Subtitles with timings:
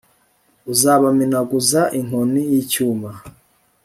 [0.71, 3.09] uzabamenaguza inkoni y'icyuma